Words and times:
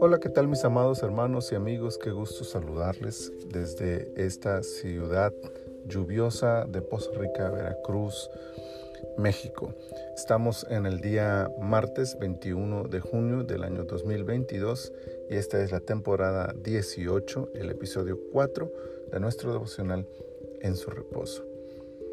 Hola, 0.00 0.18
¿qué 0.20 0.28
tal 0.28 0.48
mis 0.48 0.64
amados 0.64 1.02
hermanos 1.02 1.50
y 1.52 1.54
amigos? 1.54 1.96
Qué 1.96 2.10
gusto 2.10 2.44
saludarles 2.44 3.32
desde 3.48 4.12
esta 4.16 4.62
ciudad 4.62 5.32
lluviosa 5.86 6.66
de 6.66 6.82
Poza 6.82 7.10
Rica, 7.18 7.48
Veracruz, 7.50 8.30
México. 9.16 9.74
Estamos 10.14 10.66
en 10.68 10.86
el 10.86 11.00
día 11.00 11.50
martes 11.60 12.18
21 12.18 12.84
de 12.84 13.00
junio 13.00 13.44
del 13.44 13.64
año 13.64 13.84
2022 13.84 14.92
y 15.30 15.36
esta 15.36 15.62
es 15.62 15.72
la 15.72 15.80
temporada 15.80 16.54
18, 16.62 17.50
el 17.54 17.70
episodio 17.70 18.18
4 18.32 18.72
de 19.12 19.20
nuestro 19.20 19.52
devocional 19.52 20.06
En 20.60 20.76
su 20.76 20.90
reposo. 20.90 21.49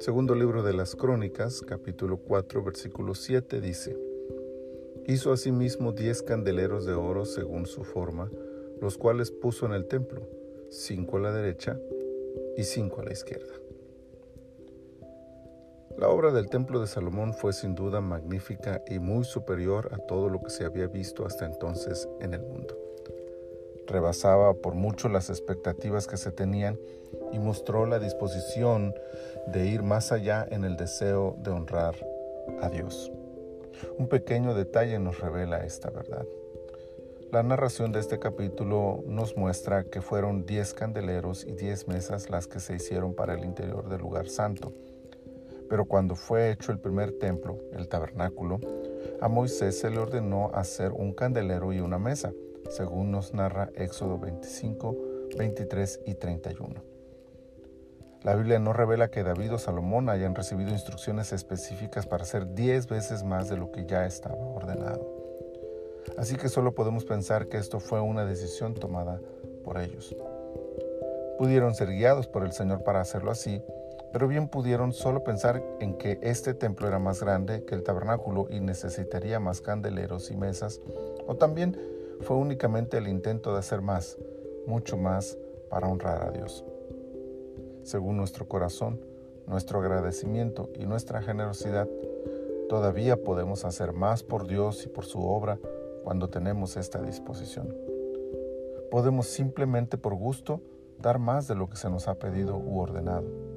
Segundo 0.00 0.34
libro 0.34 0.62
de 0.62 0.72
las 0.72 0.96
Crónicas, 0.96 1.60
capítulo 1.60 2.16
4, 2.16 2.64
versículo 2.64 3.14
7 3.14 3.60
dice, 3.60 3.94
Hizo 5.06 5.30
asimismo 5.30 5.92
diez 5.92 6.22
candeleros 6.22 6.86
de 6.86 6.94
oro 6.94 7.26
según 7.26 7.66
su 7.66 7.84
forma, 7.84 8.30
los 8.80 8.96
cuales 8.96 9.30
puso 9.30 9.66
en 9.66 9.74
el 9.74 9.84
templo, 9.88 10.26
cinco 10.70 11.18
a 11.18 11.20
la 11.20 11.32
derecha 11.32 11.78
y 12.56 12.64
cinco 12.64 13.02
a 13.02 13.04
la 13.04 13.12
izquierda. 13.12 13.52
La 15.98 16.08
obra 16.08 16.32
del 16.32 16.48
templo 16.48 16.80
de 16.80 16.86
Salomón 16.86 17.34
fue 17.34 17.52
sin 17.52 17.74
duda 17.74 18.00
magnífica 18.00 18.82
y 18.88 18.98
muy 19.00 19.24
superior 19.24 19.90
a 19.92 19.98
todo 19.98 20.30
lo 20.30 20.40
que 20.40 20.48
se 20.48 20.64
había 20.64 20.86
visto 20.86 21.26
hasta 21.26 21.44
entonces 21.44 22.08
en 22.20 22.32
el 22.32 22.40
mundo. 22.40 22.79
Rebasaba 23.90 24.54
por 24.54 24.74
mucho 24.74 25.08
las 25.08 25.28
expectativas 25.28 26.06
que 26.06 26.16
se 26.16 26.30
tenían 26.32 26.78
y 27.32 27.38
mostró 27.38 27.86
la 27.86 27.98
disposición 27.98 28.94
de 29.48 29.66
ir 29.66 29.82
más 29.82 30.12
allá 30.12 30.46
en 30.50 30.64
el 30.64 30.76
deseo 30.76 31.36
de 31.42 31.50
honrar 31.50 31.94
a 32.62 32.70
Dios. 32.70 33.12
Un 33.98 34.08
pequeño 34.08 34.54
detalle 34.54 34.98
nos 34.98 35.20
revela 35.20 35.64
esta 35.64 35.90
verdad. 35.90 36.24
La 37.32 37.42
narración 37.42 37.92
de 37.92 38.00
este 38.00 38.18
capítulo 38.18 39.04
nos 39.06 39.36
muestra 39.36 39.84
que 39.84 40.00
fueron 40.00 40.46
diez 40.46 40.72
candeleros 40.72 41.44
y 41.44 41.52
diez 41.52 41.86
mesas 41.86 42.30
las 42.30 42.46
que 42.46 42.60
se 42.60 42.74
hicieron 42.74 43.14
para 43.14 43.34
el 43.34 43.44
interior 43.44 43.88
del 43.88 44.00
lugar 44.00 44.28
santo 44.28 44.72
pero 45.70 45.84
cuando 45.84 46.16
fue 46.16 46.50
hecho 46.50 46.72
el 46.72 46.80
primer 46.80 47.12
templo, 47.12 47.56
el 47.72 47.86
tabernáculo, 47.86 48.58
a 49.20 49.28
Moisés 49.28 49.78
se 49.78 49.88
le 49.88 49.98
ordenó 49.98 50.50
hacer 50.52 50.90
un 50.90 51.12
candelero 51.12 51.72
y 51.72 51.78
una 51.78 51.96
mesa, 51.96 52.32
según 52.70 53.10
nos 53.10 53.34
narra 53.34 53.70
Éxodo 53.74 54.18
25, 54.18 54.96
23 55.36 56.00
y 56.06 56.14
31. 56.14 56.82
La 58.22 58.34
Biblia 58.34 58.58
no 58.58 58.72
revela 58.72 59.10
que 59.10 59.22
David 59.22 59.54
o 59.54 59.58
Salomón 59.58 60.08
hayan 60.08 60.34
recibido 60.34 60.70
instrucciones 60.70 61.32
específicas 61.32 62.06
para 62.06 62.22
hacer 62.22 62.54
diez 62.54 62.86
veces 62.86 63.24
más 63.24 63.48
de 63.48 63.56
lo 63.56 63.72
que 63.72 63.86
ya 63.86 64.06
estaba 64.06 64.36
ordenado. 64.36 65.20
Así 66.16 66.36
que 66.36 66.48
solo 66.48 66.74
podemos 66.74 67.04
pensar 67.04 67.48
que 67.48 67.56
esto 67.56 67.80
fue 67.80 68.00
una 68.00 68.24
decisión 68.24 68.74
tomada 68.74 69.20
por 69.64 69.78
ellos. 69.78 70.14
Pudieron 71.38 71.74
ser 71.74 71.88
guiados 71.88 72.26
por 72.26 72.44
el 72.44 72.52
Señor 72.52 72.84
para 72.84 73.00
hacerlo 73.00 73.30
así, 73.30 73.62
pero 74.12 74.28
bien 74.28 74.48
pudieron 74.48 74.92
solo 74.92 75.24
pensar 75.24 75.62
en 75.80 75.96
que 75.96 76.18
este 76.22 76.52
templo 76.52 76.86
era 76.88 76.98
más 76.98 77.20
grande 77.22 77.64
que 77.64 77.74
el 77.74 77.82
tabernáculo 77.82 78.48
y 78.50 78.60
necesitaría 78.60 79.40
más 79.40 79.60
candeleros 79.60 80.30
y 80.30 80.36
mesas, 80.36 80.80
o 81.26 81.36
también 81.36 81.76
fue 82.20 82.36
únicamente 82.36 82.98
el 82.98 83.08
intento 83.08 83.52
de 83.52 83.58
hacer 83.58 83.82
más, 83.82 84.18
mucho 84.66 84.96
más, 84.96 85.36
para 85.68 85.88
honrar 85.88 86.22
a 86.22 86.30
Dios. 86.30 86.64
Según 87.82 88.16
nuestro 88.16 88.46
corazón, 88.48 89.00
nuestro 89.46 89.80
agradecimiento 89.80 90.68
y 90.74 90.86
nuestra 90.86 91.22
generosidad, 91.22 91.88
todavía 92.68 93.22
podemos 93.22 93.64
hacer 93.64 93.92
más 93.92 94.22
por 94.22 94.46
Dios 94.46 94.84
y 94.84 94.88
por 94.88 95.04
su 95.04 95.22
obra 95.22 95.58
cuando 96.04 96.28
tenemos 96.28 96.76
esta 96.76 97.02
disposición. 97.02 97.74
Podemos 98.90 99.26
simplemente 99.26 99.98
por 99.98 100.14
gusto 100.14 100.60
dar 100.98 101.18
más 101.18 101.48
de 101.48 101.54
lo 101.54 101.68
que 101.68 101.76
se 101.76 101.88
nos 101.88 102.08
ha 102.08 102.14
pedido 102.14 102.56
u 102.56 102.80
ordenado 102.80 103.50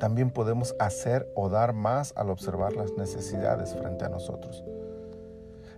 también 0.00 0.30
podemos 0.30 0.74
hacer 0.78 1.30
o 1.36 1.50
dar 1.50 1.74
más 1.74 2.14
al 2.16 2.30
observar 2.30 2.74
las 2.74 2.94
necesidades 2.94 3.74
frente 3.74 4.06
a 4.06 4.08
nosotros. 4.08 4.64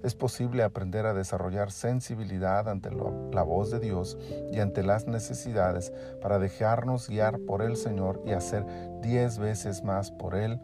Es 0.03 0.15
posible 0.15 0.63
aprender 0.63 1.07
a 1.07 1.15
desarrollar 1.15 1.71
sensibilidad 1.71 2.69
ante 2.69 2.91
la 2.91 3.43
voz 3.43 3.71
de 3.71 3.79
Dios 3.79 4.19
y 4.53 4.59
ante 4.59 4.83
las 4.83 5.07
necesidades 5.07 5.93
para 6.21 6.39
dejarnos 6.39 7.09
guiar 7.09 7.39
por 7.41 7.63
el 7.63 7.77
Señor 7.77 8.23
y 8.27 8.33
hacer 8.33 8.67
diez 9.01 9.39
veces 9.39 9.85
más 9.85 10.11
por 10.11 10.35
Él, 10.35 10.61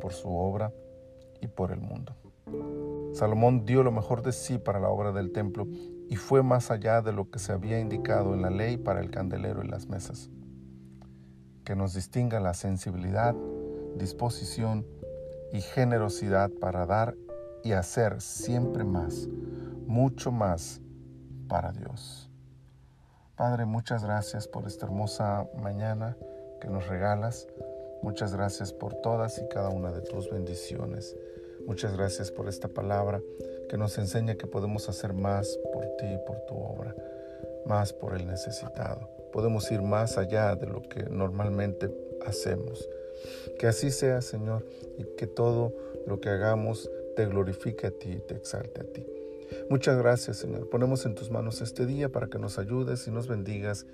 por 0.00 0.12
su 0.12 0.28
obra 0.28 0.72
y 1.40 1.48
por 1.48 1.72
el 1.72 1.80
mundo. 1.80 2.14
Salomón 3.12 3.64
dio 3.64 3.82
lo 3.82 3.90
mejor 3.90 4.22
de 4.22 4.32
sí 4.32 4.58
para 4.58 4.78
la 4.78 4.88
obra 4.88 5.10
del 5.10 5.32
templo 5.32 5.66
y 6.08 6.16
fue 6.16 6.42
más 6.42 6.70
allá 6.70 7.02
de 7.02 7.12
lo 7.12 7.30
que 7.30 7.38
se 7.38 7.52
había 7.52 7.80
indicado 7.80 8.34
en 8.34 8.42
la 8.42 8.50
ley 8.50 8.76
para 8.76 9.00
el 9.00 9.10
candelero 9.10 9.64
y 9.64 9.68
las 9.68 9.88
mesas 9.88 10.30
que 11.66 11.74
nos 11.74 11.94
distinga 11.94 12.38
la 12.38 12.54
sensibilidad, 12.54 13.34
disposición 13.96 14.86
y 15.52 15.60
generosidad 15.60 16.48
para 16.60 16.86
dar 16.86 17.16
y 17.66 17.72
hacer 17.72 18.20
siempre 18.20 18.84
más, 18.84 19.26
mucho 19.86 20.30
más 20.30 20.80
para 21.48 21.72
Dios. 21.72 22.30
Padre, 23.34 23.64
muchas 23.64 24.04
gracias 24.04 24.46
por 24.46 24.66
esta 24.66 24.86
hermosa 24.86 25.48
mañana 25.60 26.16
que 26.60 26.68
nos 26.68 26.86
regalas. 26.86 27.48
Muchas 28.02 28.32
gracias 28.32 28.72
por 28.72 28.94
todas 28.94 29.38
y 29.38 29.48
cada 29.48 29.70
una 29.70 29.90
de 29.90 30.02
tus 30.02 30.30
bendiciones. 30.30 31.16
Muchas 31.66 31.96
gracias 31.96 32.30
por 32.30 32.48
esta 32.48 32.68
palabra 32.68 33.20
que 33.68 33.76
nos 33.76 33.98
enseña 33.98 34.36
que 34.36 34.46
podemos 34.46 34.88
hacer 34.88 35.12
más 35.12 35.58
por 35.72 35.84
ti 35.96 36.06
y 36.06 36.18
por 36.24 36.40
tu 36.46 36.54
obra, 36.54 36.94
más 37.66 37.92
por 37.92 38.14
el 38.14 38.26
necesitado 38.28 39.16
podemos 39.36 39.70
ir 39.70 39.82
más 39.82 40.16
allá 40.16 40.54
de 40.54 40.66
lo 40.66 40.80
que 40.80 41.02
normalmente 41.10 41.90
hacemos. 42.26 42.88
Que 43.58 43.66
así 43.66 43.90
sea, 43.90 44.22
Señor, 44.22 44.64
y 44.96 45.04
que 45.18 45.26
todo 45.26 45.74
lo 46.06 46.20
que 46.20 46.30
hagamos 46.30 46.90
te 47.16 47.26
glorifique 47.26 47.88
a 47.88 47.90
ti 47.90 48.12
y 48.12 48.20
te 48.20 48.34
exalte 48.34 48.82
a 48.82 48.84
ti. 48.84 49.04
Muchas 49.70 49.96
gracias, 49.98 50.36
Señor. 50.36 50.68
Ponemos 50.68 51.06
en 51.06 51.14
tus 51.14 51.30
manos 51.30 51.60
este 51.60 51.86
día 51.86 52.10
para 52.10 52.28
que 52.28 52.38
nos 52.38 52.58
ayudes 52.58 53.06
y 53.08 53.10
nos 53.10 53.26
bendigas 53.26 53.86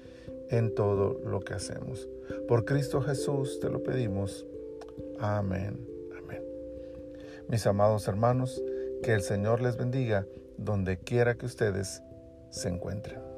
en 0.50 0.74
todo 0.74 1.20
lo 1.24 1.40
que 1.40 1.54
hacemos. 1.54 2.08
Por 2.48 2.64
Cristo 2.64 3.00
Jesús 3.00 3.60
te 3.60 3.70
lo 3.70 3.82
pedimos. 3.82 4.46
Amén. 5.18 5.78
Amén. 6.18 6.42
Mis 7.48 7.66
amados 7.66 8.08
hermanos, 8.08 8.62
que 9.02 9.12
el 9.12 9.22
Señor 9.22 9.62
les 9.62 9.76
bendiga 9.76 10.26
donde 10.58 10.98
quiera 10.98 11.36
que 11.36 11.46
ustedes 11.46 12.02
se 12.50 12.68
encuentren. 12.68 13.31